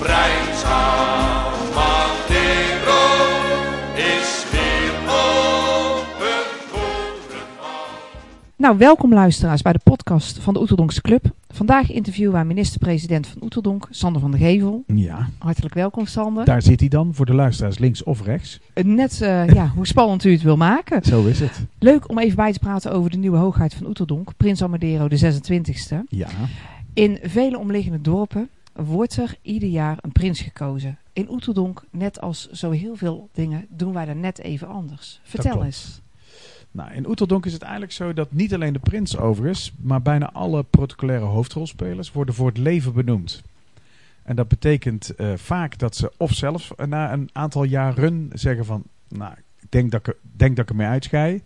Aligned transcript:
Is 0.00 0.06
weer 4.50 4.92
open 5.06 6.40
voor 6.66 7.30
het 7.30 8.56
Nou, 8.56 8.78
welkom 8.78 9.12
luisteraars 9.12 9.62
bij 9.62 9.72
de 9.72 9.80
podcast 9.84 10.38
van 10.38 10.54
de 10.54 10.60
Oeterdonkse 10.60 11.00
Club. 11.00 11.24
Vandaag 11.48 11.90
interviewen 11.90 12.32
wij 12.32 12.44
minister-president 12.44 13.26
van 13.26 13.42
Oeteldonk, 13.42 13.86
Sander 13.90 14.20
van 14.20 14.30
der 14.30 14.40
Gevel. 14.40 14.84
Ja, 14.86 15.28
Hartelijk 15.38 15.74
welkom, 15.74 16.06
Sander. 16.06 16.44
daar 16.44 16.62
zit 16.62 16.80
hij 16.80 16.88
dan 16.88 17.14
voor 17.14 17.26
de 17.26 17.34
luisteraars 17.34 17.78
links 17.78 18.02
of 18.02 18.22
rechts. 18.24 18.60
Eh, 18.72 18.84
Net 18.84 19.20
eh, 19.22 19.48
ja, 19.58 19.72
hoe 19.74 19.86
spannend 19.86 20.24
u 20.24 20.32
het 20.32 20.42
wil 20.42 20.56
maken. 20.56 21.04
Zo 21.04 21.24
is 21.24 21.40
het. 21.40 21.66
Leuk 21.78 22.10
om 22.10 22.18
even 22.18 22.36
bij 22.36 22.52
te 22.52 22.58
praten 22.58 22.92
over 22.92 23.10
de 23.10 23.16
nieuwe 23.18 23.36
hoogheid 23.36 23.74
van 23.74 23.86
Oeteldonk, 23.86 24.32
Prins 24.36 24.62
Amadero 24.62 25.08
de 25.08 25.40
26e. 25.40 25.96
Ja, 26.08 26.28
In 26.94 27.18
vele 27.22 27.58
omliggende 27.58 28.00
dorpen 28.00 28.48
wordt 28.72 29.16
er 29.16 29.36
ieder 29.42 29.68
jaar 29.68 29.98
een 30.00 30.12
prins 30.12 30.40
gekozen. 30.40 30.98
In 31.12 31.30
Oeteldonk, 31.30 31.84
net 31.90 32.20
als 32.20 32.50
zo 32.50 32.70
heel 32.70 32.96
veel 32.96 33.28
dingen, 33.32 33.66
doen 33.68 33.92
wij 33.92 34.04
dat 34.04 34.16
net 34.16 34.38
even 34.38 34.68
anders. 34.68 35.20
Vertel 35.22 35.64
eens. 35.64 36.00
nou 36.70 36.92
in 36.92 37.08
Oeteldonk 37.08 37.46
is 37.46 37.52
het 37.52 37.62
eigenlijk 37.62 37.92
zo 37.92 38.12
dat 38.12 38.32
niet 38.32 38.54
alleen 38.54 38.72
de 38.72 38.78
prins 38.78 39.16
over 39.16 39.46
is, 39.46 39.72
maar 39.80 40.02
bijna 40.02 40.32
alle 40.32 40.62
protocolaire 40.62 41.24
hoofdrolspelers 41.24 42.12
worden 42.12 42.34
voor 42.34 42.46
het 42.46 42.58
leven 42.58 42.92
benoemd. 42.92 43.42
En 44.22 44.36
dat 44.36 44.48
betekent 44.48 45.14
eh, 45.14 45.32
vaak 45.36 45.78
dat 45.78 45.96
ze 45.96 46.12
of 46.16 46.32
zelf 46.32 46.72
na 46.86 47.12
een 47.12 47.28
aantal 47.32 47.64
jaren 47.64 48.30
zeggen 48.32 48.64
van, 48.64 48.82
nou, 49.08 49.32
ik 49.60 49.70
denk 49.70 49.90
dat 49.90 50.06
ik, 50.06 50.16
denk 50.36 50.56
dat 50.56 50.64
ik 50.64 50.70
ermee 50.70 50.86
uitschei. 50.86 51.42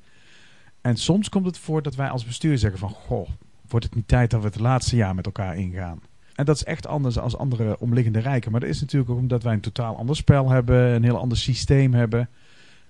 En 0.81 0.97
soms 0.97 1.29
komt 1.29 1.47
het 1.47 1.59
voor 1.59 1.83
dat 1.83 1.95
wij 1.95 2.09
als 2.09 2.25
bestuur 2.25 2.59
zeggen 2.59 2.79
van, 2.79 2.91
goh, 2.91 3.29
wordt 3.69 3.85
het 3.85 3.95
niet 3.95 4.09
tijd 4.09 4.31
dat 4.31 4.41
we 4.41 4.47
het 4.47 4.61
laatste 4.61 4.97
jaar 4.97 5.15
met 5.15 5.27
elkaar 5.27 5.57
ingaan. 5.57 6.01
En 6.35 6.45
dat 6.45 6.57
is 6.57 6.65
echt 6.65 6.87
anders 6.87 7.15
dan 7.15 7.39
andere 7.39 7.77
omliggende 7.79 8.19
rijken. 8.19 8.51
Maar 8.51 8.61
dat 8.61 8.69
is 8.69 8.81
natuurlijk 8.81 9.11
ook 9.11 9.19
omdat 9.19 9.43
wij 9.43 9.53
een 9.53 9.61
totaal 9.61 9.97
ander 9.97 10.17
spel 10.17 10.51
hebben, 10.51 10.77
een 10.77 11.03
heel 11.03 11.19
ander 11.19 11.39
systeem 11.39 11.95
hebben. 11.95 12.29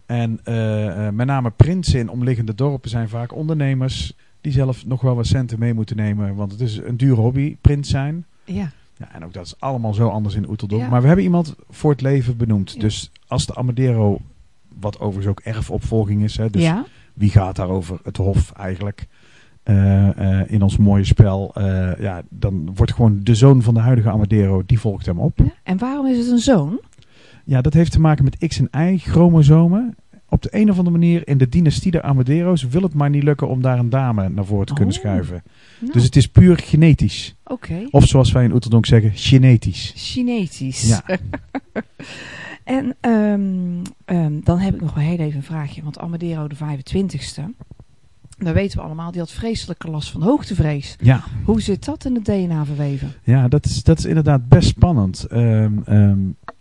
En 0.07 0.41
eh, 0.45 1.07
eh, 1.07 1.15
met 1.15 1.27
name 1.27 1.51
prinsen 1.51 1.99
in 1.99 2.09
omliggende 2.09 2.55
dorpen 2.55 2.91
zijn 2.91 3.09
vaak 3.09 3.35
ondernemers 3.35 4.13
die 4.41 4.53
zelf 4.53 4.87
nog 4.87 5.01
wel 5.01 5.15
wat 5.15 5.27
centen 5.27 5.59
mee 5.59 5.75
moeten 5.75 5.97
nemen. 5.97 6.35
Want 6.35 6.53
het 6.53 6.61
is 6.61 6.77
een 6.77 6.97
dure 6.97 7.21
hobby, 7.21 7.57
prins 7.61 7.89
zijn. 7.89 8.27
Ja, 8.45 8.73
Ja, 8.97 9.13
en 9.13 9.25
ook 9.25 9.33
dat 9.33 9.47
is 9.47 9.61
allemaal 9.61 9.95
zo 9.95 10.09
anders 10.09 10.35
in 10.35 10.49
Oeteldonk. 10.49 10.83
Ja. 10.83 10.89
Maar 10.89 11.01
we 11.01 11.07
hebben 11.07 11.25
iemand 11.25 11.55
voor 11.71 11.91
het 11.91 12.01
leven 12.01 12.37
benoemd. 12.37 12.73
Ja. 12.73 12.81
Dus 12.81 13.11
als 13.27 13.47
de 13.47 13.55
Amadero, 13.55 14.21
wat 14.79 15.01
overigens 15.01 15.27
ook 15.27 15.41
erfopvolging 15.41 16.23
is. 16.23 16.37
Hè, 16.37 16.51
dus 16.51 16.71
wie 17.15 17.31
gaat 17.31 17.57
daarover? 17.57 17.99
Het 18.03 18.17
Hof 18.17 18.53
eigenlijk. 18.53 19.07
Eh, 19.65 20.41
eh, 20.41 20.51
in 20.51 20.63
ons 20.63 20.77
mooie 20.77 21.05
spel. 21.05 21.51
eh, 21.55 21.91
ja, 22.01 22.23
dan 22.29 22.71
wordt 22.75 22.93
gewoon 22.93 23.21
de 23.23 23.35
zoon 23.35 23.63
van 23.63 23.75
de 23.75 23.81
huidige 23.81 24.11
Amadero, 24.11 24.63
die 24.67 24.81
volgt 24.81 25.07
hem 25.07 25.19
op. 25.19 25.39
Ja. 25.39 25.53
En 25.63 25.79
waarom 25.79 26.07
is 26.07 26.19
het 26.19 26.29
een 26.31 26.39
zoon? 26.39 26.81
Ja, 27.45 27.61
dat 27.61 27.73
heeft 27.75 27.93
te 27.93 28.01
maken 28.01 28.25
met 28.25 28.47
X 28.49 28.63
en 28.71 28.89
Y 28.93 28.99
chromosomen. 28.99 29.95
Op 30.29 30.43
de 30.43 30.49
een 30.53 30.71
of 30.71 30.79
andere 30.79 30.97
manier 30.99 31.29
in 31.29 31.39
de 31.39 31.49
dynastie 31.49 31.91
der 31.91 32.03
Amadero's 32.03 32.63
wil 32.63 32.83
het 32.83 32.95
maar 32.95 33.11
niet 33.11 33.23
lukken 33.23 33.49
om 33.49 33.63
daar 33.63 33.79
een 33.79 33.89
dame 33.91 34.29
naar 34.29 34.45
voren 34.45 34.67
te 34.67 34.73
kunnen 34.75 34.95
Oh. 34.95 35.01
schuiven. 35.01 35.43
Nou, 35.81 35.93
Dus 35.93 36.05
het 36.05 36.17
is 36.17 36.27
puur 36.29 36.57
genetisch. 36.59 37.37
Oké. 37.45 37.87
Of 37.91 38.07
zoals 38.07 38.33
wij 38.33 38.45
in 38.45 38.53
Oeteldonk 38.53 38.87
zeggen, 38.87 39.11
genetisch. 39.15 39.93
Chinesisch. 39.97 40.89
Ja. 40.89 41.03
en 42.65 42.97
ehm, 43.01 43.83
ehm, 44.05 44.41
dan 44.45 44.59
heb 44.59 44.75
ik 44.75 44.81
nog 44.81 44.95
wel 44.95 45.05
heel 45.05 45.19
even 45.19 45.37
een 45.37 45.43
vraagje. 45.43 45.83
Want 45.83 45.99
Amadero 45.99 46.49
de 46.49 46.55
25ste, 46.57 47.43
dat 48.39 48.55
weten 48.55 48.79
we 48.79 48.85
allemaal, 48.85 49.11
die 49.11 49.21
had 49.21 49.31
vreselijke 49.31 49.91
last 49.91 50.11
van 50.11 50.23
hoogtevrees. 50.23 50.97
Ja, 51.01 51.25
Hoe 51.45 51.61
zit 51.61 51.85
dat 51.85 52.05
in 52.05 52.15
het 52.15 52.25
DNA 52.25 52.65
verweven? 52.65 53.13
ja 53.23 53.49
dat, 53.49 53.65
is, 53.65 53.83
dat 53.83 53.99
is 53.99 54.05
inderdaad 54.05 54.49
best 54.49 54.69
spannend. 54.69 55.25
Ehm, 55.25 55.79
ehm, 55.85 56.19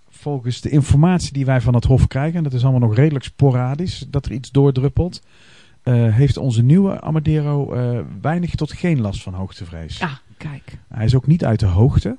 volgens 0.09 0.61
de 0.61 0.69
informatie 0.69 1.33
die 1.33 1.45
wij 1.45 1.61
van 1.61 1.73
het 1.75 1.83
Hof 1.83 2.07
krijgen, 2.07 2.37
en 2.37 2.43
dat 2.43 2.53
is 2.53 2.63
allemaal 2.63 2.87
nog 2.87 2.95
redelijk 2.95 3.25
sporadisch, 3.25 4.05
dat 4.09 4.25
er 4.25 4.31
iets 4.31 4.51
doordruppelt, 4.51 5.21
eh, 5.83 5.93
heeft 6.15 6.37
onze 6.37 6.63
nieuwe 6.63 7.01
Amadero 7.01 7.73
eh, 7.73 7.99
weinig 8.21 8.55
tot 8.55 8.71
geen 8.71 9.01
last 9.01 9.23
van 9.23 9.33
hoogtevrees. 9.33 10.01
Ah, 10.01 10.11
kijk. 10.37 10.77
Hij 10.87 11.05
is 11.05 11.15
ook 11.15 11.27
niet 11.27 11.45
uit 11.45 11.59
de 11.59 11.65
hoogte, 11.65 12.17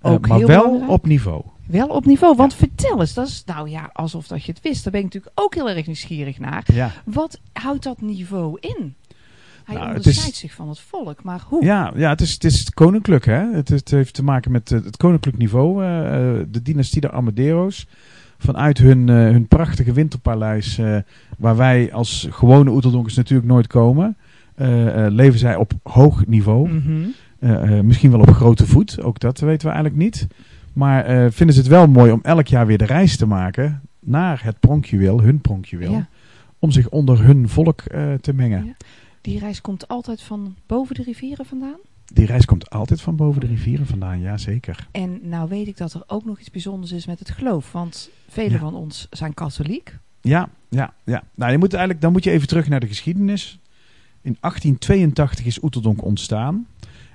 eh, 0.00 0.10
maar 0.20 0.46
wel 0.46 0.46
belangrijk. 0.46 0.90
op 0.90 1.06
niveau. 1.06 1.44
Wel 1.68 1.86
op 1.88 2.06
niveau, 2.06 2.36
want 2.36 2.54
vertel 2.54 3.00
eens, 3.00 3.14
dat 3.14 3.26
is 3.28 3.42
nou 3.46 3.68
ja, 3.70 3.90
alsof 3.92 4.26
dat 4.26 4.44
je 4.44 4.52
het 4.52 4.60
wist. 4.62 4.82
Daar 4.84 4.92
ben 4.92 5.00
ik 5.00 5.06
natuurlijk 5.14 5.40
ook 5.40 5.54
heel 5.54 5.68
erg 5.68 5.86
nieuwsgierig 5.86 6.38
naar. 6.38 6.64
Ja. 6.72 6.90
Wat 7.04 7.40
houdt 7.52 7.82
dat 7.82 8.00
niveau 8.00 8.58
in? 8.60 8.94
Hij 9.64 9.76
Nou, 9.76 9.88
het 9.88 9.96
onderscheidt 9.96 10.32
is- 10.34 10.38
zich 10.38 10.52
van 10.54 10.68
het 10.68 10.80
volk, 10.80 11.22
maar 11.22 11.40
hoe? 11.46 11.64
Ja, 11.64 11.92
ja 11.96 12.08
het, 12.10 12.20
is, 12.20 12.32
het 12.32 12.44
is 12.44 12.70
koninklijk. 12.70 13.24
Hè? 13.26 13.52
Het, 13.52 13.68
het 13.68 13.90
heeft 13.90 14.14
te 14.14 14.24
maken 14.24 14.50
met 14.52 14.72
eh, 14.72 14.84
het 14.84 14.96
koninklijk 14.96 15.38
niveau. 15.38 15.84
eh, 15.84 15.88
de 16.50 16.62
dynastie 16.62 17.00
de 17.00 17.10
Amadero's. 17.10 17.86
Vanuit 18.38 18.78
hun, 18.78 19.08
hun 19.08 19.46
prachtige 19.48 19.92
winterpaleis, 19.92 20.80
waar 21.38 21.56
wij 21.56 21.92
als 21.92 22.26
gewone 22.30 22.70
Oeteldonkers 22.70 23.14
natuurlijk 23.14 23.48
nooit 23.48 23.66
komen, 23.66 24.16
leven 25.08 25.38
zij 25.38 25.56
op 25.56 25.72
hoog 25.82 26.26
niveau. 26.26 26.68
Mhm. 26.68 27.86
Misschien 27.86 28.10
wel 28.10 28.20
op 28.20 28.30
grote 28.30 28.66
voet, 28.66 29.02
ook 29.02 29.18
dat 29.20 29.38
weten 29.40 29.66
we 29.68 29.72
eigenlijk 29.74 30.02
niet. 30.02 30.26
Maar 30.78 31.04
eh, 31.04 31.26
vinden 31.30 31.54
ze 31.54 31.60
het 31.60 31.70
wel 31.70 31.86
mooi 31.88 32.12
om 32.12 32.20
elk 32.22 32.46
jaar 32.46 32.66
weer 32.66 32.78
de 32.78 32.84
reis 32.84 33.16
te 33.16 33.26
maken 33.26 33.80
naar 34.00 34.40
het 34.44 34.60
pronkjuweel, 34.60 35.20
hun 35.20 35.40
pronkjuweel, 35.40 35.92
Ja. 35.92 36.08
om 36.58 36.70
zich 36.70 36.88
onder 36.88 37.22
hun 37.24 37.48
volk 37.48 37.80
eh, 37.80 38.14
te 38.14 38.32
mengen. 38.32 38.64
Ja. 38.64 38.72
Die 39.20 39.38
reis 39.38 39.60
komt 39.60 39.88
altijd 39.88 40.22
van 40.22 40.54
boven 40.66 40.94
de 40.94 41.02
rivieren 41.02 41.46
vandaan. 41.46 41.76
Die 42.04 42.26
reis 42.26 42.44
komt 42.44 42.70
altijd 42.70 43.00
van 43.00 43.16
boven 43.16 43.40
de 43.40 43.46
rivieren 43.46 43.86
vandaan, 43.86 44.20
ja 44.20 44.36
zeker. 44.36 44.88
En 44.90 45.18
nou 45.22 45.48
weet 45.48 45.66
ik 45.66 45.76
dat 45.76 45.92
er 45.92 46.02
ook 46.06 46.24
nog 46.24 46.38
iets 46.40 46.50
bijzonders 46.50 46.92
is 46.92 47.06
met 47.06 47.18
het 47.18 47.30
geloof. 47.30 47.72
Want 47.72 48.10
velen 48.28 48.52
Ja. 48.52 48.58
van 48.58 48.74
ons 48.74 49.06
zijn 49.10 49.34
katholiek. 49.34 49.98
Ja, 50.20 50.48
ja, 50.68 50.92
ja. 51.04 51.22
Nou, 51.34 51.52
je 51.52 51.58
moet 51.58 51.70
eigenlijk, 51.72 52.02
dan 52.02 52.12
moet 52.12 52.24
je 52.24 52.30
even 52.30 52.48
terug 52.48 52.68
naar 52.68 52.80
de 52.80 52.86
geschiedenis. 52.86 53.58
In 54.22 54.36
1882 54.40 55.44
is 55.46 55.62
Oeteldonk 55.62 56.04
ontstaan. 56.04 56.66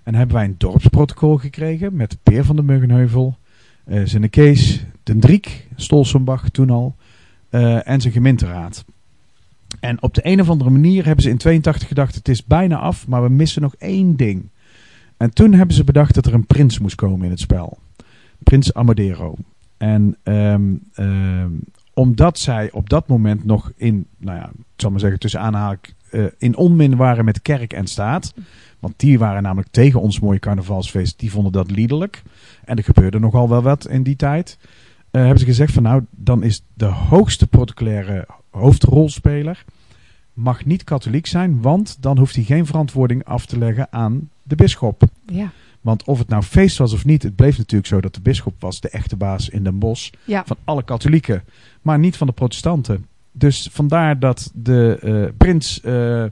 En 0.04 0.16
hebben 0.16 0.36
wij 0.36 0.46
een 0.46 0.56
dorpsprotocol 0.58 1.38
gekregen 1.38 1.96
met 1.96 2.18
Peer 2.24 2.46
van 2.46 2.56
de 2.56 2.64
Muggenheuvel, 2.64 3.38
eh 3.86 4.02
zijn 4.06 4.30
Kees, 4.30 4.86
Den 5.04 5.20
Driek, 5.20 5.68
Stolsenbach 5.76 6.50
toen 6.50 6.70
al, 6.70 6.96
eh, 7.50 7.88
en 7.88 8.02
zijn 8.02 8.14
gemeenteraad. 8.14 8.86
En 9.80 10.02
op 10.02 10.14
de 10.14 10.22
een 10.24 10.42
of 10.42 10.50
andere 10.50 10.70
manier 10.70 11.06
hebben 11.06 11.24
ze 11.24 11.30
in 11.30 11.38
82 11.38 11.88
gedacht, 11.88 12.16
het 12.16 12.28
is 12.28 12.46
bijna 12.46 12.78
af, 12.78 13.08
maar 13.08 13.24
we 13.24 13.30
missen 13.30 13.62
nog 13.62 13.76
één 13.76 14.16
ding. 14.16 14.50
En 15.18 15.34
toen 15.34 15.54
hebben 15.54 15.76
ze 15.76 15.84
bedacht 15.84 16.14
dat 16.14 16.26
er 16.26 16.34
een 16.34 16.46
prins 16.46 16.80
moest 16.80 16.96
komen 16.96 17.26
in 17.26 17.32
het 17.32 17.40
spel. 17.40 17.78
Prins 18.44 18.74
Amadero. 18.74 19.36
En 19.78 20.18
ehm, 20.24 20.76
ehm, 20.94 21.50
omdat 21.94 22.40
zij 22.40 22.72
op 22.72 22.90
dat 22.90 23.08
moment 23.08 23.46
nog 23.46 23.72
in, 23.76 24.06
nou 24.18 24.38
ja, 24.38 24.50
ik 24.50 24.64
zal 24.82 24.92
maar 24.92 25.00
zeggen 25.00 25.20
tussen 25.20 25.40
aanhaak, 25.40 25.94
eh, 26.14 26.26
in 26.38 26.56
onmin 26.56 26.96
waren 26.96 27.26
met 27.26 27.42
kerk 27.42 27.74
en 27.74 27.88
staat. 27.88 28.34
Want 28.80 28.94
die 28.98 29.20
waren 29.20 29.44
namelijk 29.44 29.72
tegen 29.72 30.02
ons 30.02 30.20
mooie 30.20 30.40
carnavalsfeest. 30.40 31.20
Die 31.20 31.32
vonden 31.32 31.52
dat 31.52 31.72
liederlijk. 31.72 32.22
En 32.66 32.78
er 32.78 32.84
gebeurde 32.84 33.20
nogal 33.20 33.50
wel 33.50 33.62
wat 33.62 33.88
in 33.88 34.04
die 34.04 34.16
tijd. 34.16 34.58
Eh, 35.12 35.22
hebben 35.22 35.40
ze 35.40 35.46
gezegd 35.46 35.74
van 35.74 35.84
nou, 35.84 36.06
dan 36.10 36.44
is 36.44 36.64
de 36.74 36.86
hoogste 36.86 37.48
protocolaire 37.48 38.28
hoofdrolspeler 38.50 39.64
mag 40.34 40.66
niet 40.66 40.84
katholiek 40.84 41.28
zijn, 41.28 41.62
want 41.62 41.98
dan 42.00 42.18
hoeft 42.18 42.36
hij 42.36 42.44
geen 42.44 42.66
verantwoording 42.66 43.26
af 43.26 43.46
te 43.46 43.58
leggen 43.58 43.88
aan 43.92 44.30
de 44.44 44.56
bisschop. 44.56 45.04
Ja. 45.26 45.52
Want 45.82 46.04
of 46.04 46.20
het 46.20 46.28
nou 46.28 46.44
feest 46.44 46.78
was 46.78 46.94
of 46.94 47.06
niet, 47.06 47.24
het 47.24 47.36
bleef 47.36 47.58
natuurlijk 47.58 47.88
zo 47.90 48.02
dat 48.02 48.14
de 48.16 48.22
bisschop 48.22 48.54
was 48.60 48.80
de 48.80 48.90
echte 48.90 49.16
baas 49.16 49.50
in 49.50 49.64
Den 49.64 49.80
Bosch 49.80 50.10
Ja. 50.26 50.44
van 50.46 50.58
alle 50.64 50.84
katholieken, 50.84 51.44
maar 51.82 52.00
niet 52.00 52.18
van 52.18 52.28
de 52.28 52.34
protestanten. 52.34 53.06
Dus 53.34 53.70
vandaar 53.72 54.20
dat 54.20 54.52
de 54.54 55.00
eh, 55.02 55.38
prins 55.38 55.82
eh, 55.82 56.24
eh, 56.24 56.30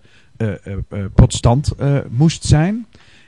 protestant 1.14 1.74
moest 2.10 2.44
zijn. 2.44 2.86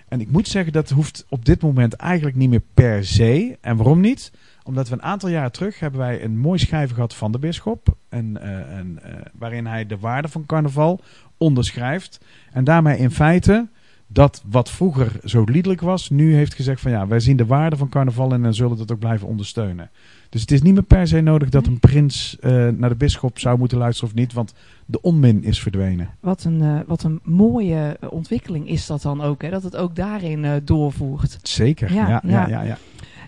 En 0.08 0.22
ik 0.22 0.32
moet 0.32 0.48
zeggen, 0.48 0.74
dat 0.74 0.90
hoeft 0.90 1.26
op 1.30 1.46
dit 1.46 1.62
moment 1.62 1.94
eigenlijk 1.94 2.36
niet 2.36 2.50
meer 2.50 2.64
per 2.74 3.06
se. 3.06 3.58
En 3.62 3.76
waarom 3.76 4.00
niet? 4.00 4.32
Omdat 4.64 4.88
we 4.88 4.94
een 4.94 5.02
aantal 5.02 5.30
jaren 5.30 5.52
terug 5.52 5.80
hebben 5.80 6.00
wij 6.00 6.24
een 6.24 6.38
mooi 6.38 6.60
schrijven 6.60 6.96
gehad 6.96 7.16
van 7.16 7.32
de 7.32 7.40
bisschop. 7.40 7.96
En, 8.10 8.42
en, 8.70 9.00
waarin 9.34 9.66
hij 9.66 9.86
de 9.86 9.98
waarde 9.98 10.28
van 10.28 10.46
carnaval 10.46 11.02
onderschrijft. 11.38 12.20
En 12.52 12.64
daarmee 12.64 12.98
in 12.98 13.12
feite 13.12 13.68
dat 14.14 14.44
wat 14.50 14.70
vroeger 14.70 15.20
zo 15.24 15.44
liederlijk 15.44 15.82
was, 15.82 16.10
nu 16.10 16.36
heeft 16.36 16.54
gezegd 16.54 16.82
van 16.82 16.92
ja, 16.92 17.08
wij 17.08 17.20
zien 17.20 17.38
de 17.38 17.46
waarde 17.46 17.76
van 17.76 17.90
carnaval 17.90 18.34
en 18.34 18.54
zullen 18.54 18.78
dat 18.78 18.92
ook 18.92 19.00
blijven 19.00 19.28
ondersteunen. 19.28 19.90
Dus 20.30 20.42
het 20.42 20.52
is 20.52 20.62
niet 20.62 20.74
meer 20.74 20.84
per 20.84 21.08
se 21.08 21.22
nodig 21.22 21.50
dat 21.50 21.68
een 21.68 21.80
prins 21.80 22.38
eh, 22.40 22.68
naar 22.68 22.90
de 22.90 22.96
bisschop 22.96 23.40
zou 23.40 23.58
moeten 23.58 23.78
luisteren 23.78 24.10
of 24.10 24.16
niet, 24.16 24.34
want 24.34 24.54
de 24.86 25.02
onmin 25.02 25.44
is 25.44 25.62
verdwenen. 25.62 26.10
Wat 26.20 26.44
een, 26.44 26.62
eh, 26.62 26.80
wat 26.88 27.04
een 27.04 27.20
mooie 27.24 27.98
eh, 28.00 28.12
ontwikkeling 28.12 28.70
is 28.70 28.86
dat 28.86 29.02
dan 29.02 29.22
ook. 29.22 29.42
Hè? 29.42 29.50
Dat 29.50 29.64
het 29.64 29.76
ook 29.76 29.96
daarin 29.96 30.62
doorvoert. 30.64 31.38
Zeker, 31.42 31.94
Ja, 31.94 32.08
ja, 32.08 32.22
ja, 32.24 32.48
ja. 32.48 32.48
ja, 32.48 32.62
ja. 32.62 32.78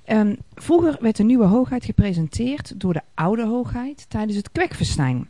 Ehm, 0.06 0.36
vroeger 0.54 0.98
werd 1.00 1.16
de 1.16 1.24
nieuwe 1.24 1.46
hoogheid 1.46 1.86
gepresenteerd 1.86 2.80
door 2.80 2.94
de 2.94 3.02
oude 3.14 3.46
hoogheid 3.46 4.06
tijdens 4.10 4.38
het 4.38 4.52
kwekfestijn. 4.52 5.28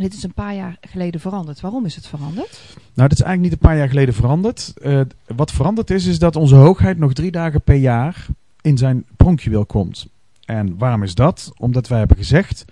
Dit 0.00 0.14
is 0.14 0.22
een 0.22 0.34
paar 0.34 0.54
jaar 0.54 0.76
geleden 0.80 1.20
veranderd. 1.20 1.60
Waarom 1.60 1.84
is 1.84 1.94
het 1.94 2.06
veranderd? 2.06 2.60
Nou, 2.74 3.08
dat 3.08 3.12
is 3.12 3.24
eigenlijk 3.24 3.40
niet 3.40 3.52
een 3.52 3.68
paar 3.68 3.76
jaar 3.76 3.88
geleden 3.88 4.14
veranderd. 4.14 4.72
Eh, 4.82 5.00
wat 5.26 5.52
veranderd 5.52 5.90
is, 5.90 6.06
is 6.06 6.18
dat 6.18 6.36
onze 6.36 6.54
hoogheid 6.54 6.98
nog 6.98 7.12
drie 7.12 7.30
dagen 7.30 7.62
per 7.62 7.74
jaar 7.74 8.26
in 8.60 8.78
zijn 8.78 9.04
pronkjuweel 9.16 9.66
komt. 9.66 10.06
En 10.44 10.78
waarom 10.78 11.02
is 11.02 11.14
dat? 11.14 11.52
Omdat 11.56 11.88
wij 11.88 11.98
hebben 11.98 12.16
gezegd, 12.16 12.64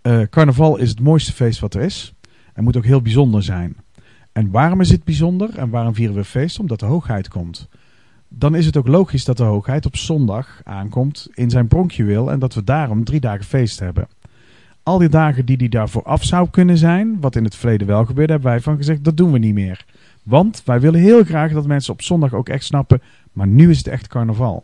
eh, 0.00 0.20
carnaval 0.30 0.76
is 0.76 0.88
het 0.88 1.00
mooiste 1.00 1.32
feest 1.32 1.60
wat 1.60 1.74
er 1.74 1.80
is. 1.80 2.14
En 2.52 2.64
moet 2.64 2.76
ook 2.76 2.84
heel 2.84 3.02
bijzonder 3.02 3.42
zijn. 3.42 3.76
En 4.32 4.50
waarom 4.50 4.80
is 4.80 4.90
het 4.90 5.04
bijzonder? 5.04 5.58
En 5.58 5.70
waarom 5.70 5.94
vieren 5.94 6.16
we 6.16 6.24
feest? 6.24 6.58
Omdat 6.58 6.80
de 6.80 6.86
hoogheid 6.86 7.28
komt. 7.28 7.68
Dan 8.28 8.54
is 8.54 8.66
het 8.66 8.76
ook 8.76 8.88
logisch 8.88 9.24
dat 9.24 9.36
de 9.36 9.42
hoogheid 9.42 9.86
op 9.86 9.96
zondag 9.96 10.60
aankomt 10.64 11.28
in 11.34 11.50
zijn 11.50 11.68
pronkjuweel. 11.68 12.30
En 12.30 12.38
dat 12.38 12.54
we 12.54 12.64
daarom 12.64 13.04
drie 13.04 13.20
dagen 13.20 13.44
feest 13.44 13.78
hebben. 13.78 14.08
Al 14.84 14.98
die 14.98 15.08
dagen 15.08 15.46
die 15.46 15.56
die 15.56 15.68
daarvoor 15.68 16.02
af 16.02 16.24
zou 16.24 16.48
kunnen 16.50 16.78
zijn, 16.78 17.16
wat 17.20 17.36
in 17.36 17.44
het 17.44 17.56
verleden 17.56 17.86
wel 17.86 18.04
gebeurde, 18.04 18.32
hebben 18.32 18.50
wij 18.50 18.60
van 18.60 18.76
gezegd, 18.76 19.04
dat 19.04 19.16
doen 19.16 19.32
we 19.32 19.38
niet 19.38 19.54
meer. 19.54 19.84
Want 20.22 20.62
wij 20.64 20.80
willen 20.80 21.00
heel 21.00 21.24
graag 21.24 21.52
dat 21.52 21.66
mensen 21.66 21.92
op 21.92 22.02
zondag 22.02 22.34
ook 22.34 22.48
echt 22.48 22.64
snappen, 22.64 23.02
maar 23.32 23.46
nu 23.46 23.70
is 23.70 23.78
het 23.78 23.86
echt 23.86 24.06
carnaval. 24.06 24.62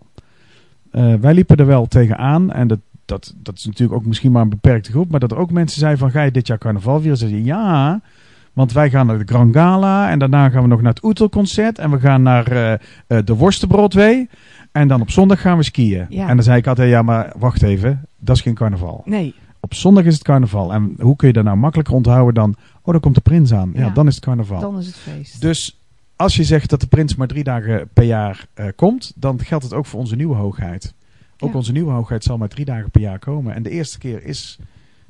Eh, 0.90 1.14
wij 1.14 1.34
liepen 1.34 1.56
er 1.56 1.66
wel 1.66 1.86
tegenaan 1.86 2.52
en 2.52 2.68
dat, 2.68 2.78
dat, 3.04 3.34
dat 3.36 3.56
is 3.56 3.64
natuurlijk 3.64 3.98
ook 3.98 4.06
misschien 4.06 4.32
maar 4.32 4.42
een 4.42 4.48
beperkte 4.48 4.90
groep, 4.90 5.10
maar 5.10 5.20
dat 5.20 5.30
er 5.30 5.38
ook 5.38 5.50
mensen 5.50 5.78
zeiden 5.78 6.00
van, 6.00 6.10
ga 6.10 6.22
je 6.22 6.30
dit 6.30 6.46
jaar 6.46 6.58
carnaval 6.58 7.00
vieren? 7.00 7.18
Ze 7.18 7.28
zeiden, 7.28 7.46
ja, 7.46 8.00
want 8.52 8.72
wij 8.72 8.90
gaan 8.90 9.06
naar 9.06 9.18
de 9.18 9.32
Grand 9.32 9.54
Gala 9.54 10.10
en 10.10 10.18
daarna 10.18 10.48
gaan 10.48 10.62
we 10.62 10.68
nog 10.68 10.82
naar 10.82 10.92
het 10.92 11.04
Oetelconcert 11.04 11.78
en 11.78 11.90
we 11.90 12.00
gaan 12.00 12.22
naar 12.22 12.52
eh, 12.52 13.18
de 13.24 13.34
Worstenbroodwee. 13.34 14.28
En 14.72 14.88
dan 14.88 15.00
op 15.00 15.10
zondag 15.10 15.40
gaan 15.40 15.56
we 15.56 15.62
skiën. 15.62 16.06
Ja. 16.08 16.28
En 16.28 16.34
dan 16.34 16.44
zei 16.44 16.58
ik 16.58 16.66
altijd, 16.66 16.90
ja 16.90 17.02
maar 17.02 17.32
wacht 17.38 17.62
even, 17.62 18.04
dat 18.18 18.36
is 18.36 18.42
geen 18.42 18.54
carnaval. 18.54 19.02
Nee. 19.04 19.34
Op 19.60 19.74
zondag 19.74 20.04
is 20.04 20.14
het 20.14 20.22
carnaval. 20.22 20.72
En 20.72 20.94
hoe 21.00 21.16
kun 21.16 21.28
je 21.28 21.34
dat 21.34 21.44
nou 21.44 21.56
makkelijker 21.56 21.94
onthouden 21.94 22.34
dan... 22.34 22.54
Oh, 22.82 22.92
daar 22.92 23.00
komt 23.00 23.14
de 23.14 23.20
prins 23.20 23.52
aan. 23.52 23.70
Ja, 23.74 23.80
Ja. 23.80 23.90
dan 23.90 24.06
is 24.06 24.14
het 24.14 24.24
carnaval. 24.24 24.60
Dan 24.60 24.78
is 24.78 24.86
het 24.86 24.96
feest. 24.96 25.40
Dus 25.40 25.78
als 26.16 26.36
je 26.36 26.44
zegt 26.44 26.70
dat 26.70 26.80
de 26.80 26.86
prins 26.86 27.14
maar 27.14 27.26
drie 27.26 27.44
dagen 27.44 27.88
per 27.92 28.04
jaar 28.04 28.46
eh, 28.54 28.66
komt... 28.76 29.12
dan 29.16 29.38
geldt 29.40 29.64
het 29.64 29.72
ook 29.72 29.86
voor 29.86 30.00
onze 30.00 30.16
nieuwe 30.16 30.34
hoogheid. 30.36 30.94
Ook 31.38 31.50
Ja. 31.50 31.56
onze 31.56 31.72
nieuwe 31.72 31.92
hoogheid 31.92 32.24
zal 32.24 32.38
maar 32.38 32.48
drie 32.48 32.64
dagen 32.64 32.90
per 32.90 33.00
jaar 33.00 33.18
komen. 33.18 33.54
En 33.54 33.62
de 33.62 33.70
eerste 33.70 33.98
keer 33.98 34.24
is 34.24 34.58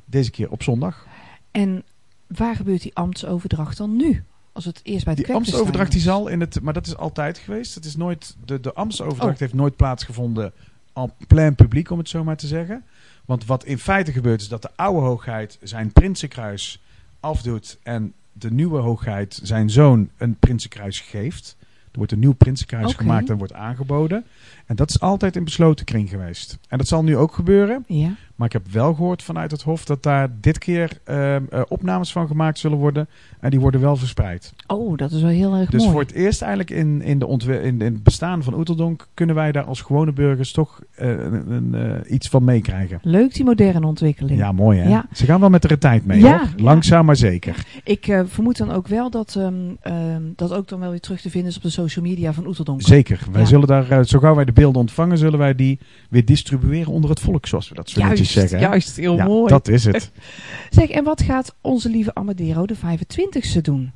deze 0.04 0.30
keer 0.30 0.50
op 0.50 0.62
zondag. 0.62 1.06
En 1.50 1.82
waar 2.26 2.56
gebeurt 2.56 2.82
die 2.82 2.94
ambtsoverdracht 2.94 3.76
dan 3.76 3.96
nu? 3.96 4.22
Als 4.52 4.64
het 4.64 4.80
eerst 4.82 5.04
bij 5.04 5.14
het 5.14 5.24
Die 5.26 5.34
ambtsoverdracht 5.34 5.92
die 5.92 6.00
zal 6.00 6.28
in 6.28 6.40
het... 6.40 6.60
Maar 6.62 6.72
dat 6.72 6.86
is 6.86 6.96
altijd 6.96 7.38
geweest. 7.38 7.74
Het 7.74 7.84
is 7.84 7.96
nooit, 7.96 8.36
de, 8.44 8.60
de 8.60 8.72
ambtsoverdracht 8.74 9.32
Oh. 9.34 9.38
heeft 9.38 9.54
nooit 9.54 9.76
plaatsgevonden... 9.76 10.52
en 10.94 11.12
plein 11.26 11.54
publiek, 11.54 11.90
om 11.90 11.98
het 11.98 12.08
zo 12.08 12.24
maar 12.24 12.36
te 12.36 12.46
zeggen. 12.46 12.82
Want 13.30 13.46
wat 13.46 13.64
in 13.64 13.78
feite 13.78 14.12
gebeurt 14.12 14.40
is 14.40 14.48
dat 14.48 14.62
de 14.62 14.70
oude 14.76 15.00
hoogheid 15.00 15.58
zijn 15.62 15.92
prinsenkruis 15.92 16.82
afdoet... 17.20 17.78
en 17.82 18.12
de 18.32 18.50
nieuwe 18.50 18.78
hoogheid 18.78 19.40
zijn 19.42 19.70
zoon 19.70 20.10
een 20.16 20.34
prinsenkruis 20.34 21.00
geeft. 21.00 21.56
Er 21.60 21.98
wordt 21.98 22.12
een 22.12 22.18
nieuw 22.18 22.32
prinsenkruis 22.32 22.94
gemaakt 22.94 23.30
en 23.30 23.38
wordt 23.38 23.52
aangeboden. 23.52 24.24
En 24.70 24.76
dat 24.76 24.88
is 24.90 25.00
altijd 25.00 25.36
in 25.36 25.44
besloten 25.44 25.84
kring 25.84 26.08
geweest. 26.08 26.58
En 26.68 26.78
dat 26.78 26.88
zal 26.88 27.02
nu 27.02 27.16
ook 27.16 27.34
gebeuren. 27.34 27.84
Ja. 27.86 28.10
Maar 28.40 28.48
ik 28.48 28.54
heb 28.64 28.72
wel 28.72 28.94
gehoord 28.94 29.22
vanuit 29.22 29.50
het 29.50 29.62
Hof 29.62 29.84
dat 29.84 30.02
daar 30.02 30.28
dit 30.40 30.58
keer 30.58 30.98
ehm, 31.04 31.42
eh, 31.50 31.60
opnames 31.68 32.12
van 32.12 32.26
gemaakt 32.26 32.58
zullen 32.58 32.78
worden. 32.78 33.08
En 33.40 33.50
die 33.50 33.60
worden 33.60 33.80
wel 33.80 33.96
verspreid. 33.96 34.54
Oh, 34.66 34.96
dat 34.96 35.10
is 35.10 35.22
wel 35.22 35.30
heel 35.30 35.54
erg 35.54 35.70
Dus 35.70 35.80
mooi. 35.80 35.92
voor 35.92 36.00
het 36.00 36.12
eerst 36.12 36.42
eigenlijk 36.42 36.70
in, 36.70 37.02
in, 37.02 37.18
de 37.18 37.26
in, 37.62 37.80
in 37.80 37.92
het 37.92 38.02
bestaan 38.02 38.42
van 38.42 38.54
Oeteldonk 38.54 39.08
kunnen 39.14 39.34
wij 39.34 39.52
daar 39.52 39.64
als 39.64 39.80
gewone 39.80 40.12
burgers 40.12 40.52
toch 40.52 40.80
eh, 40.94 41.08
een, 41.08 41.50
een, 41.50 41.74
eh, 41.74 42.12
iets 42.12 42.28
van 42.28 42.44
meekrijgen. 42.44 42.98
Leuk 43.02 43.34
die 43.34 43.44
moderne 43.44 43.86
ontwikkeling. 43.86 44.38
Ja, 44.38 44.52
mooi 44.52 44.78
hè? 44.78 44.88
Ja. 44.88 45.06
Ze 45.12 45.24
gaan 45.24 45.40
wel 45.40 45.50
met 45.50 45.62
de 45.62 45.78
tijd 45.78 46.06
mee 46.06 46.20
Ja, 46.20 46.38
hoor. 46.38 46.48
ja. 46.56 46.62
Langzaam 46.62 47.06
maar 47.06 47.16
zeker. 47.16 47.66
Ik 47.84 48.22
vermoed 48.26 48.56
dan 48.56 48.70
ook 48.72 48.88
wel 48.88 49.10
dat 49.10 49.34
ehm, 49.36 49.54
ehm, 49.80 50.22
dat 50.36 50.52
ook 50.52 50.68
dan 50.68 50.80
wel 50.80 50.90
weer 50.90 51.00
terug 51.00 51.20
te 51.20 51.30
vinden 51.30 51.50
is 51.50 51.56
op 51.56 51.62
de 51.62 51.70
social 51.70 52.04
media 52.04 52.32
van 52.32 52.46
Oeteldonk. 52.46 52.82
Zeker. 52.82 53.26
Wij 53.32 53.44
zullen 53.44 53.66
daar, 53.66 54.04
zo 54.04 54.18
gauw 54.18 54.34
wij 54.34 54.44
de 54.44 54.52
beelden 54.60 54.80
ontvangen, 54.80 55.18
zullen 55.18 55.38
wij 55.38 55.54
die 55.54 55.78
weer 56.10 56.24
distribueren 56.24 56.92
onder 56.92 57.10
het 57.10 57.20
volk, 57.20 57.46
zoals 57.46 57.68
we 57.68 57.74
dat 57.74 57.90
zo 57.90 58.04
netjes 58.04 58.32
zeggen. 58.32 58.58
hè? 58.58 58.64
juist, 58.64 58.96
heel 58.96 59.16
ja, 59.16 59.24
mooi. 59.24 59.48
dat 59.48 59.68
is 59.68 59.84
het. 59.84 60.10
Zeg, 60.70 60.88
en 60.88 61.04
wat 61.04 61.22
gaat 61.22 61.54
onze 61.60 61.88
lieve 61.90 62.14
Amadero 62.14 62.66
de 62.66 62.76
25ste 62.76 63.60
doen? 63.62 63.90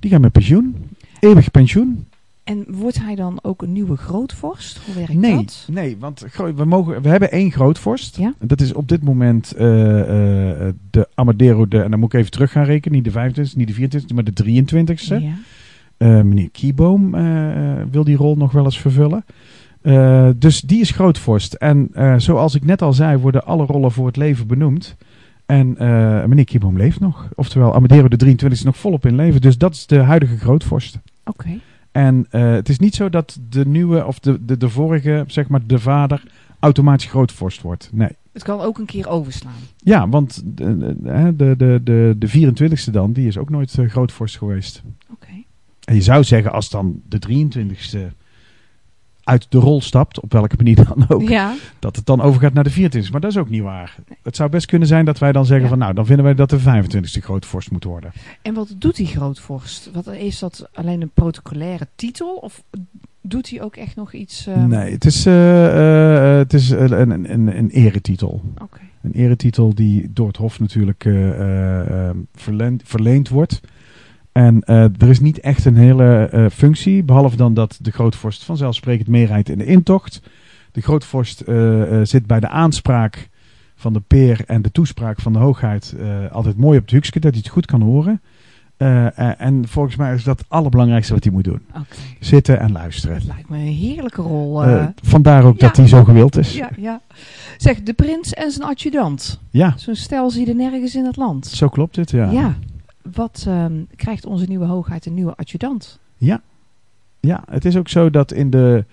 Die 0.00 0.10
gaan 0.10 0.20
met 0.20 0.32
pensioen. 0.32 0.76
Eeuwig 1.20 1.50
pensioen. 1.50 2.06
En 2.44 2.64
wordt 2.68 2.98
hij 2.98 3.14
dan 3.14 3.38
ook 3.42 3.62
een 3.62 3.72
nieuwe 3.72 3.96
grootvorst? 3.96 4.80
Hoe 4.86 4.94
werkt 4.94 5.14
Nee, 5.14 5.36
dat? 5.36 5.68
nee 5.70 5.96
want 5.98 6.24
we, 6.56 6.64
mogen, 6.64 7.02
we 7.02 7.08
hebben 7.08 7.30
één 7.30 7.50
grootvorst. 7.50 8.16
Ja. 8.16 8.34
Dat 8.38 8.60
is 8.60 8.72
op 8.72 8.88
dit 8.88 9.02
moment 9.02 9.52
eh, 9.52 10.00
eh, 10.00 10.74
de 10.90 11.08
Amadero, 11.14 11.68
de, 11.68 11.82
en 11.82 11.90
dan 11.90 12.00
moet 12.00 12.12
ik 12.12 12.18
even 12.18 12.32
terug 12.32 12.52
gaan 12.52 12.64
rekenen. 12.64 12.96
Niet 12.96 13.04
de 13.04 13.10
25 13.10 13.56
niet 13.56 13.68
de 13.68 13.74
24 13.74 14.14
maar 14.14 14.24
de 14.24 14.44
23ste. 14.44 15.22
Ja. 15.22 15.34
Eh, 15.98 16.08
meneer 16.08 16.50
Kieboom 16.50 17.14
eh, 17.14 17.80
eh, 17.80 17.86
wil 17.90 18.04
die 18.04 18.16
rol 18.16 18.36
nog 18.36 18.52
wel 18.52 18.64
eens 18.64 18.80
vervullen. 18.80 19.24
Eh, 19.80 20.28
dus 20.36 20.60
die 20.60 20.80
is 20.80 20.90
grootvorst. 20.90 21.54
En 21.54 21.88
eh, 21.92 22.14
zoals 22.16 22.54
ik 22.54 22.64
net 22.64 22.82
al 22.82 22.92
zei, 22.92 23.16
worden 23.16 23.44
alle 23.44 23.64
rollen 23.64 23.92
voor 23.92 24.06
het 24.06 24.16
leven 24.16 24.46
benoemd. 24.46 24.96
En 25.46 25.76
eh, 25.78 26.24
meneer 26.24 26.44
Kieboom 26.44 26.76
leeft 26.76 27.00
nog. 27.00 27.28
Oftewel, 27.34 27.74
Amadero 27.74 28.08
de 28.08 28.16
23 28.16 28.58
is 28.58 28.64
nog 28.64 28.76
volop 28.76 29.06
in 29.06 29.14
leven. 29.14 29.40
Dus 29.40 29.58
dat 29.58 29.74
is 29.74 29.86
de 29.86 29.98
huidige 29.98 30.38
grootvorst. 30.38 30.98
Oké. 31.24 31.48
En 31.92 32.26
het 32.30 32.68
is 32.68 32.78
niet 32.78 32.94
zo 32.94 33.10
dat 33.10 33.38
de 33.48 33.66
nieuwe 33.66 34.06
of 34.06 34.18
de, 34.18 34.44
de, 34.44 34.56
de 34.56 34.68
vorige, 34.68 35.24
zeg 35.26 35.48
maar 35.48 35.66
de 35.66 35.78
vader, 35.78 36.22
automatisch 36.58 37.08
grootvorst 37.08 37.62
wordt. 37.62 37.90
Nee. 37.92 38.10
Het 38.32 38.42
kan 38.42 38.60
ook 38.60 38.78
een 38.78 38.86
keer 38.86 39.08
overslaan. 39.08 39.52
Ja, 39.76 40.08
want 40.08 40.42
de, 40.44 40.76
de, 40.76 41.34
de, 41.36 41.56
de, 41.56 41.80
de, 41.82 42.14
de 42.18 42.28
24ste 42.28 42.92
dan, 42.92 43.12
die 43.12 43.26
is 43.26 43.38
ook 43.38 43.50
nooit 43.50 43.78
grootvorst 43.86 44.38
geweest. 44.38 44.82
Oké. 45.10 45.32
En 45.84 45.94
je 45.94 46.02
zou 46.02 46.24
zeggen, 46.24 46.52
als 46.52 46.70
dan 46.70 47.00
de 47.08 47.18
23ste 47.28 47.98
uit 49.28 49.46
de 49.48 49.58
rol 49.58 49.80
stapt, 49.80 50.20
op 50.20 50.32
welke 50.32 50.56
manier 50.56 50.74
dan 50.84 51.04
ook, 51.08 51.28
Ja. 51.28 51.54
dat 51.78 51.96
het 51.96 52.06
dan 52.06 52.20
overgaat 52.20 52.52
naar 52.52 52.64
de 52.64 52.70
24ste. 52.70 53.10
Maar 53.10 53.20
dat 53.20 53.30
is 53.30 53.36
ook 53.36 53.48
niet 53.50 53.62
waar. 53.62 53.96
Het 54.22 54.36
zou 54.36 54.50
best 54.50 54.66
kunnen 54.66 54.88
zijn 54.88 55.04
dat 55.04 55.18
wij 55.18 55.32
dan 55.32 55.44
zeggen 55.46 55.62
Ja. 55.64 55.68
van, 55.70 55.78
nou, 55.78 55.94
dan 55.94 56.06
vinden 56.06 56.24
wij 56.24 56.34
dat 56.34 56.50
de 56.50 56.58
25ste 56.58 57.22
grootvorst 57.22 57.70
moet 57.70 57.84
worden. 57.84 58.12
En 58.42 58.54
wat 58.54 58.74
doet 58.78 58.96
die 58.96 59.06
grootvorst? 59.06 59.90
Wat, 59.92 60.06
is 60.06 60.38
dat 60.38 60.68
alleen 60.74 61.00
een 61.02 61.10
protocolaire 61.14 61.86
titel? 61.94 62.34
Of 62.34 62.62
doet 63.20 63.50
hij 63.50 63.62
ook 63.62 63.76
echt 63.76 63.96
nog 63.96 64.12
iets... 64.12 64.46
ehm, 64.46 64.68
nee, 64.68 64.92
het 64.92 65.04
is, 65.04 65.26
eh, 65.26 66.32
eh, 66.32 66.38
het 66.38 66.54
is 66.54 66.70
een, 66.70 67.10
een, 67.10 67.32
een, 67.32 67.58
een 67.58 67.70
eretitel. 67.70 68.42
Oké. 68.62 68.80
Een 69.02 69.12
eretitel 69.12 69.74
die 69.74 70.10
door 70.12 70.26
het 70.26 70.36
Hof 70.36 70.60
natuurlijk 70.60 71.04
eh, 71.04 71.30
eh, 71.40 72.08
eh, 72.08 72.16
verleend, 72.34 72.82
verleend 72.84 73.28
wordt. 73.28 73.60
En 74.38 74.60
eh, 74.64 74.82
er 74.82 75.08
is 75.08 75.20
niet 75.20 75.40
echt 75.40 75.64
een 75.64 75.76
hele 75.76 76.28
eh, 76.32 76.46
functie, 76.52 77.02
behalve 77.02 77.36
dan 77.36 77.54
dat 77.54 77.78
de 77.80 77.90
grootvorst 77.90 78.44
vanzelfsprekend 78.44 79.08
meerijdt 79.08 79.48
in 79.48 79.58
de 79.58 79.64
intocht. 79.64 80.22
De 80.72 80.80
grootvorst 80.80 81.40
eh, 81.40 81.82
zit 82.02 82.26
bij 82.26 82.40
de 82.40 82.48
aanspraak 82.48 83.28
van 83.74 83.92
de 83.92 84.00
peer 84.00 84.40
en 84.46 84.62
de 84.62 84.70
toespraak 84.70 85.20
van 85.20 85.32
de 85.32 85.38
hoogheid 85.38 85.94
altijd 86.32 86.56
mooi 86.56 86.78
op 86.78 86.84
het 86.84 86.92
hoekje, 86.92 87.20
dat 87.20 87.30
hij 87.30 87.40
het 87.40 87.52
goed 87.52 87.66
kan 87.66 87.82
horen. 87.82 88.20
En 89.38 89.68
volgens 89.68 89.96
mij 89.96 90.14
is 90.14 90.24
dat 90.24 90.38
het 90.38 90.48
allerbelangrijkste 90.48 91.14
wat 91.14 91.24
hij 91.24 91.32
moet 91.32 91.44
doen. 91.44 91.62
Zitten 92.20 92.60
en 92.60 92.72
luisteren. 92.72 93.16
Het 93.16 93.24
lijkt 93.24 93.48
me 93.48 93.56
een 93.56 93.62
heerlijke 93.62 94.22
rol. 94.22 94.62
vandaar 95.02 95.44
ook 95.44 95.60
ja. 95.60 95.66
dat 95.66 95.76
hij 95.76 95.88
zo 95.88 96.04
gewild 96.04 96.36
is. 96.36 96.56
ja, 96.56 96.70
ja. 96.76 97.00
Zeg, 97.56 97.82
de 97.82 97.92
prins 97.92 98.34
en 98.34 98.50
zijn 98.50 98.68
adjudant. 98.68 99.40
Ja, 99.50 99.74
Zo'n 99.76 99.94
stel 99.94 100.30
zie 100.30 100.44
je 100.44 100.50
er 100.50 100.56
nergens 100.56 100.94
in 100.94 101.04
het 101.04 101.16
land. 101.16 101.46
zo 101.46 101.68
klopt 101.68 101.96
het. 101.96 102.10
Ja. 102.10 102.30
Ja. 102.30 102.56
Wat 103.12 103.44
ehm, 103.48 103.82
krijgt 103.96 104.26
onze 104.26 104.44
nieuwe 104.44 104.64
hoogheid 104.64 105.06
een 105.06 105.14
nieuwe 105.14 105.36
adjudant? 105.36 106.00
Ja. 106.16 106.42
ja, 107.20 107.42
het 107.50 107.64
is 107.64 107.76
ook 107.76 107.88
zo 107.88 108.10
dat 108.10 108.32
in 108.32 108.50
de, 108.50 108.84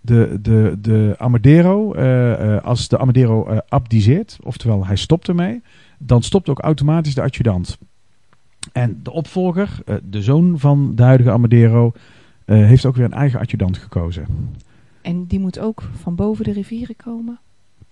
de, 0.00 0.38
de, 0.40 0.76
de 0.80 1.14
Amadero, 1.18 1.92
eh, 1.92 2.56
eh, 2.56 2.64
als 2.64 2.88
de 2.88 2.98
Amadero 2.98 3.46
eh, 3.46 3.58
abdiceert, 3.68 4.38
oftewel 4.42 4.86
hij 4.86 4.96
stopt 4.96 5.28
ermee, 5.28 5.62
dan 5.98 6.22
stopt 6.22 6.48
ook 6.48 6.58
automatisch 6.58 7.14
de 7.14 7.22
adjudant. 7.22 7.78
En 8.72 9.00
de 9.02 9.10
opvolger, 9.10 9.82
de 10.02 10.22
zoon 10.22 10.58
van 10.58 10.94
de 10.94 11.02
huidige 11.02 11.30
Amadero, 11.30 11.92
heeft 12.44 12.86
ook 12.86 12.96
weer 12.96 13.04
een 13.04 13.12
eigen 13.12 13.40
adjudant 13.40 13.78
gekozen. 13.78 14.26
En 15.02 15.26
die 15.26 15.40
moet 15.40 15.58
ook 15.58 15.82
van 15.96 16.14
boven 16.14 16.44
de 16.44 16.52
rivieren 16.52 16.96
komen? 16.96 17.38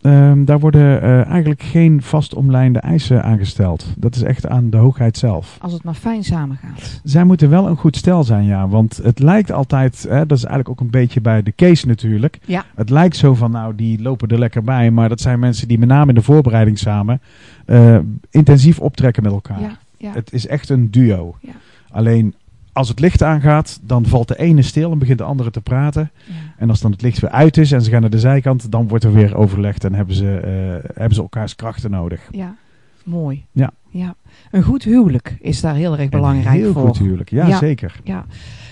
Ehm, 0.06 0.44
daar 0.44 0.58
worden 0.58 1.02
eh, 1.02 1.26
eigenlijk 1.26 1.62
geen 1.62 2.02
vast 2.02 2.34
omlijnde 2.34 2.78
eisen 2.78 3.25
aangesteld. 3.25 3.86
Dat 3.96 4.14
is 4.14 4.22
echt 4.22 4.48
aan 4.48 4.70
de 4.70 4.76
hoogheid 4.76 5.18
zelf. 5.18 5.58
Als 5.60 5.72
het 5.72 5.82
maar 5.82 5.94
fijn 5.94 6.25
samengaat. 6.25 7.00
Zij 7.04 7.25
moeten 7.25 7.50
wel 7.50 7.68
een 7.68 7.76
goed 7.76 7.96
stel 7.96 8.25
zijn, 8.25 8.44
ja. 8.44 8.68
Want 8.68 8.96
het 9.02 9.18
lijkt 9.18 9.52
altijd, 9.52 10.06
hè, 10.08 10.26
dat 10.26 10.38
is 10.38 10.44
eigenlijk 10.44 10.68
ook 10.68 10.80
een 10.80 10.90
beetje 10.90 11.20
bij 11.20 11.42
de 11.42 11.52
case 11.56 11.86
natuurlijk. 11.86 12.38
Ja. 12.44 12.64
Het 12.75 12.90
lijkt 12.90 13.16
zo 13.16 13.34
van, 13.34 13.50
nou, 13.50 13.75
die 13.75 14.02
lopen 14.02 14.28
er 14.28 14.38
lekker 14.38 14.62
bij. 14.62 14.90
Maar 14.90 15.08
dat 15.08 15.20
zijn 15.20 15.38
mensen 15.38 15.68
die 15.68 15.78
met 15.78 15.88
name 15.88 16.08
in 16.08 16.14
de 16.14 16.22
voorbereiding 16.22 16.78
samen 16.78 17.20
eh, 17.64 17.98
intensief 18.30 18.78
optrekken 18.78 19.22
met 19.22 19.32
elkaar. 19.32 19.60
Ja, 19.60 19.78
ja. 19.96 20.12
Het 20.12 20.32
is 20.32 20.46
echt 20.46 20.68
een 20.68 20.90
duo. 20.90 21.36
Ja. 21.40 21.52
Alleen, 21.90 22.34
als 22.76 22.88
het 22.88 23.00
licht 23.00 23.23
aangaat, 23.23 23.78
dan 23.83 24.06
valt 24.06 24.28
de 24.28 24.38
ene 24.38 24.62
stil 24.62 24.92
en 24.92 24.99
begint 24.99 25.18
de 25.18 25.25
andere 25.25 25.50
te 25.50 25.61
praten. 25.61 26.11
ja. 26.26 26.33
En 26.56 26.71
als 26.71 26.80
dan 26.80 26.90
het 26.90 27.02
licht 27.02 27.18
weer 27.21 27.30
uit 27.30 27.56
is 27.56 27.73
en 27.73 27.83
ze 27.83 27.90
gaan 27.90 28.00
naar 28.00 28.11
de 28.11 28.18
zijkant, 28.18 28.71
dan 28.71 28.88
wordt 28.88 29.04
er 29.04 29.12
weer 29.12 29.37
overlegd 29.37 29.85
en 29.85 29.95
hebben 29.95 30.14
ze, 30.14 30.37
eh, 30.37 30.90
hebben 30.95 31.14
ze 31.14 31.21
elkaars 31.21 31.54
krachten 31.56 31.90
nodig. 31.90 32.28
ja. 32.30 32.56
Mooi. 33.04 33.45
Ja. 33.52 33.71
ja. 33.90 34.14
Een 34.50 34.62
goed 34.62 34.83
huwelijk 34.83 35.37
is 35.40 35.61
daar 35.61 35.75
heel 35.75 35.99
erg 35.99 36.09
belangrijk 36.09 36.47
Een 36.47 36.52
heel 36.62 36.73
voor. 36.73 36.87
goed 36.87 36.99
huwelijk. 36.99 37.30
Ja, 37.30 37.47
Ja. 37.47 37.59
zeker. 37.59 38.00
Ja. 38.04 38.26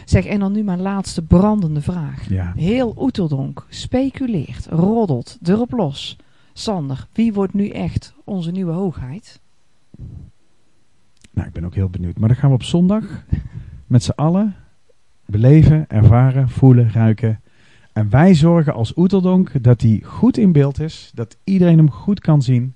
Zeg, 0.05 0.25
en 0.25 0.39
dan 0.41 0.53
nu 0.53 0.63
mijn 0.63 0.81
laatste 0.81 1.23
brandende 1.23 1.81
vraag. 1.81 2.29
Ja. 2.29 2.53
Heel 2.57 2.95
Oeteldonk 2.99 3.67
speculeert, 3.69 4.67
roddelt, 4.71 5.39
erop 5.43 5.73
los. 5.73 6.17
Sander, 6.53 7.07
wie 7.13 7.33
wordt 7.33 7.55
nu 7.55 7.69
echt 7.69 8.15
onze 8.25 8.51
nieuwe 8.51 8.73
hoogheid? 8.73 9.41
Nou, 11.31 11.47
ik 11.47 11.53
ben 11.53 11.65
ook 11.65 11.75
heel 11.75 11.89
benieuwd. 11.89 12.19
Maar 12.19 12.29
dan 12.29 12.39
gaan 12.39 12.49
we 12.49 12.55
op 12.55 12.63
zondag 12.63 13.05
met 13.95 14.03
z'n 14.03 14.11
allen 14.15 14.55
beleven, 15.27 15.85
ervaren, 15.89 16.49
voelen, 16.49 16.91
ruiken. 16.93 17.41
En 17.93 18.11
wij 18.11 18.35
zorgen 18.35 18.75
als 18.75 18.97
Oeteldonk 18.97 19.63
dat 19.63 19.81
hij 19.81 20.01
goed 20.05 20.39
in 20.39 20.53
beeld 20.53 20.81
is. 20.81 21.11
Dat 21.15 21.37
iedereen 21.45 21.79
hem 21.79 21.91
goed 21.91 22.21
kan 22.21 22.43
zien. 22.43 22.75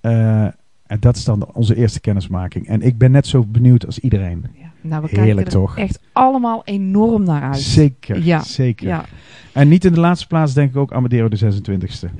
Eh, 0.00 0.42
en 0.86 1.00
dat 1.00 1.16
is 1.16 1.24
dan 1.24 1.46
onze 1.52 1.76
eerste 1.76 2.00
kennismaking. 2.00 2.66
En 2.68 2.82
ik 2.82 2.98
ben 2.98 3.10
net 3.10 3.26
zo 3.26 3.44
benieuwd 3.44 3.86
als 3.86 3.98
iedereen. 3.98 4.44
Ja. 4.54 4.70
Nou, 4.80 5.02
we 5.02 5.08
Heerlijk, 5.08 5.34
kijken 5.34 5.44
er 5.44 5.50
toch? 5.66 5.78
echt 5.78 6.00
allemaal 6.12 6.62
enorm 6.64 7.24
naar 7.24 7.42
uit. 7.42 7.60
Zeker, 7.60 8.22
Ja. 8.24 8.42
zeker. 8.42 8.86
Ja, 8.86 9.04
En 9.52 9.68
niet 9.68 9.84
in 9.84 9.92
de 9.92 10.00
laatste 10.00 10.26
plaats 10.26 10.54
denk 10.54 10.70
ik 10.70 10.76
ook 10.76 10.92
Amadeo 10.92 11.28
de 11.28 11.36
26e. 11.36 12.10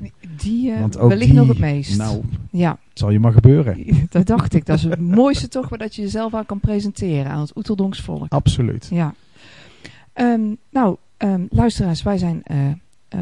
Die 0.41 0.71
eh, 0.71 0.79
Want 0.79 0.97
ook 0.97 1.09
wellicht 1.09 1.31
die, 1.31 1.39
nog 1.39 1.47
het 1.47 1.59
meest. 1.59 1.97
Nou, 1.97 2.21
Ja, 2.51 2.69
het 2.89 2.99
zal 2.99 3.09
je 3.09 3.19
maar 3.19 3.33
gebeuren. 3.33 3.85
dat 4.09 4.25
dacht 4.25 4.53
ik. 4.53 4.65
Dat 4.65 4.77
is 4.77 4.83
het 4.83 4.99
mooiste 4.99 5.47
toch 5.47 5.67
dat 5.67 5.95
je 5.95 6.01
jezelf 6.01 6.33
aan 6.33 6.45
kan 6.45 6.59
presenteren 6.59 7.31
aan 7.31 7.41
het 7.41 7.57
Oeteldonks 7.57 8.01
volk. 8.01 8.25
Absoluut. 8.29 8.87
Ja. 8.91 9.13
Ehm, 10.13 10.53
nou, 10.69 10.95
ehm, 11.17 11.45
luisteraars, 11.49 12.03
wij 12.03 12.17
zijn 12.17 12.41
eh, 12.43 12.67
eh, 13.07 13.19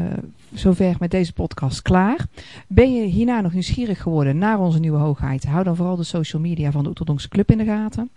zover 0.52 0.96
met 0.98 1.10
deze 1.10 1.32
podcast 1.32 1.82
klaar. 1.82 2.26
Ben 2.68 2.94
je 2.94 3.02
hierna 3.02 3.40
nog 3.40 3.52
nieuwsgierig 3.52 4.02
geworden 4.02 4.38
naar 4.38 4.58
onze 4.58 4.78
nieuwe 4.78 4.98
hoogheid? 4.98 5.44
Hou 5.44 5.64
dan 5.64 5.76
vooral 5.76 5.96
de 5.96 6.04
social 6.04 6.42
media 6.42 6.70
van 6.70 6.82
de 6.82 6.88
Oeteldonkse 6.88 7.28
Club 7.28 7.50
in 7.50 7.58
de 7.58 7.64
gaten. 7.64 8.10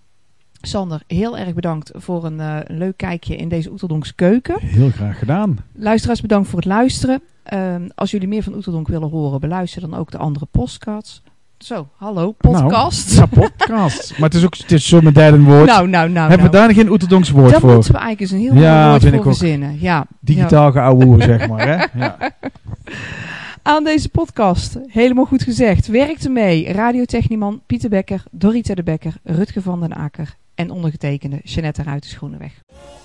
Sander, 0.62 1.01
heel 1.08 1.38
erg 1.38 1.54
bedankt 1.54 1.92
voor 1.96 2.25
een 2.25 2.39
eh, 2.39 2.58
leuk 2.68 2.98
kijkje 2.98 3.36
in 3.36 3.50
deze 3.50 3.72
Oeteldonkse 3.72 4.16
keuken. 4.16 4.60
Heel 4.62 4.89
graag 4.89 5.20
gedaan. 5.20 5.58
Luisteraars, 5.74 6.22
bedankt 6.22 6.50
voor 6.50 6.60
het 6.60 6.68
luisteren. 6.68 7.22
Ehm, 7.44 7.89
als 7.96 8.12
jullie 8.12 8.28
meer 8.28 8.44
van 8.44 8.56
Oeteldonk 8.56 8.88
willen 8.88 9.10
horen, 9.10 9.39
beluister 9.39 9.82
dan 9.82 9.96
ook 9.96 10.12
de 10.12 10.18
andere 10.18 10.48
podcasts. 10.51 11.22
Zo, 11.58 11.88
hallo, 11.96 12.32
podcast. 12.32 13.16
Nou, 13.16 13.28
ja, 13.32 13.42
podcast. 13.42 14.12
maar 14.18 14.30
het 14.30 14.38
is 14.38 14.46
ook 14.46 14.58
het 14.58 14.72
is 14.72 14.88
zo 14.88 15.01
mijn 15.01 15.13
derde 15.13 15.39
woord. 15.39 15.66
nou, 15.66 15.88
nou, 15.88 16.10
nou. 16.10 16.30
Hebben 16.30 16.50
we 16.51 16.56
nou. 16.58 16.68
daar 16.68 16.75
geen 16.75 16.89
Oeterdonks 16.89 17.30
woord 17.30 17.56
voor? 17.56 17.74
moeten 17.74 17.92
we 17.92 17.98
eigenlijk 17.98 18.20
eens 18.20 18.32
een 18.32 18.54
heel 18.54 18.63
Ja, 18.63 18.75
mooi 18.78 18.89
woord 18.89 19.01
vind 19.01 19.13
voor 19.16 19.24
ik 19.24 19.30
ook. 19.30 19.38
verzinnen. 19.38 19.72
Ja, 19.72 19.80
ja. 19.80 20.06
Digitaal 20.20 20.72
geouwehoer, 20.72 21.22
zeg 21.22 21.48
maar. 21.48 21.68
Hè? 21.68 21.86
Ja. 22.00 22.18
aan 23.62 23.84
deze 23.84 24.10
podcast. 24.10 24.78
Helemaal 24.88 25.25
goed 25.25 25.44
gezegd. 25.44 25.88
Werkte 25.88 26.30
mee 26.30 26.72
Radiotechnieman 26.74 27.62
Pieter 27.66 27.89
Becker, 27.89 28.24
Dorita 28.32 28.74
de 28.74 28.84
Becker, 28.84 29.13
Rutger 29.24 29.62
van 29.62 29.80
den 29.80 29.94
Akker 29.94 30.36
en 30.60 30.72
ondergetekende 30.72 31.39
Jeanette 31.44 31.84
Ruiten 31.84 32.10
Schoenenweg. 32.10 32.63
Oh, 32.68 32.99